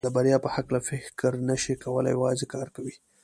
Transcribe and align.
د 0.07 0.09
بریا 0.17 0.37
په 0.45 0.49
هکله 0.55 0.79
فکر 0.89 1.31
نشي 1.49 1.73
کولای 1.83 2.11
او 2.13 2.17
یوازې 2.17 2.45
کار 2.53 2.67
کوي. 2.75 2.95